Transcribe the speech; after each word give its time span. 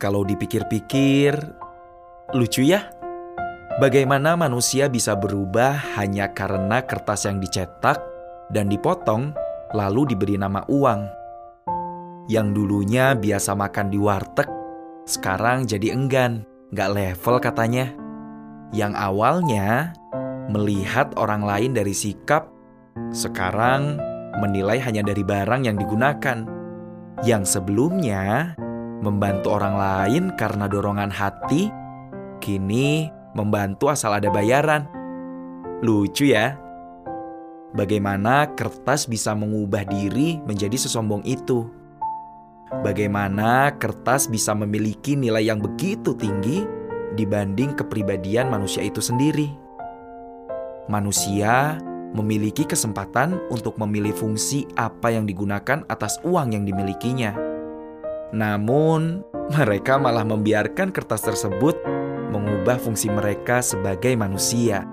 Kalau 0.00 0.24
dipikir-pikir, 0.24 1.36
lucu 2.32 2.64
ya. 2.64 2.88
Bagaimana 3.84 4.32
manusia 4.32 4.88
bisa 4.88 5.12
berubah 5.12 5.76
hanya 6.00 6.32
karena 6.32 6.80
kertas 6.88 7.28
yang 7.28 7.36
dicetak 7.36 8.00
dan 8.48 8.72
dipotong, 8.72 9.36
lalu 9.76 10.08
diberi 10.08 10.40
nama 10.40 10.64
uang. 10.72 11.04
Yang 12.32 12.48
dulunya 12.56 13.12
biasa 13.12 13.52
makan 13.52 13.92
di 13.92 14.00
warteg, 14.00 14.48
sekarang 15.04 15.68
jadi 15.68 15.92
enggan, 15.92 16.48
gak 16.72 16.96
level 16.96 17.36
katanya. 17.36 17.92
Yang 18.72 18.96
awalnya 18.96 19.92
melihat 20.48 21.12
orang 21.20 21.44
lain 21.44 21.76
dari 21.76 21.92
sikap, 21.92 22.48
sekarang 23.12 24.00
menilai 24.40 24.80
hanya 24.80 25.04
dari 25.04 25.20
barang 25.20 25.60
yang 25.68 25.76
digunakan. 25.76 26.48
Yang 27.20 27.42
sebelumnya 27.52 28.56
membantu 29.00 29.56
orang 29.56 29.74
lain 29.80 30.24
karena 30.36 30.68
dorongan 30.68 31.08
hati, 31.08 31.72
kini 32.38 33.08
membantu 33.32 33.88
asal 33.88 34.12
ada 34.12 34.28
bayaran. 34.28 34.86
Lucu 35.80 36.28
ya? 36.30 36.60
Bagaimana 37.72 38.52
kertas 38.52 39.08
bisa 39.08 39.32
mengubah 39.32 39.88
diri 39.88 40.42
menjadi 40.44 40.76
sesombong 40.76 41.24
itu? 41.24 41.64
Bagaimana 42.70 43.74
kertas 43.80 44.30
bisa 44.30 44.54
memiliki 44.54 45.16
nilai 45.18 45.48
yang 45.48 45.58
begitu 45.58 46.14
tinggi 46.14 46.62
dibanding 47.18 47.74
kepribadian 47.74 48.52
manusia 48.52 48.84
itu 48.84 49.02
sendiri? 49.02 49.50
Manusia 50.90 51.78
memiliki 52.10 52.66
kesempatan 52.66 53.38
untuk 53.54 53.78
memilih 53.78 54.10
fungsi 54.14 54.66
apa 54.74 55.14
yang 55.14 55.26
digunakan 55.30 55.86
atas 55.86 56.18
uang 56.26 56.58
yang 56.58 56.66
dimilikinya 56.66 57.49
namun, 58.30 59.26
mereka 59.50 59.98
malah 59.98 60.22
membiarkan 60.22 60.94
kertas 60.94 61.26
tersebut 61.26 61.74
mengubah 62.30 62.78
fungsi 62.78 63.10
mereka 63.10 63.58
sebagai 63.58 64.14
manusia. 64.14 64.86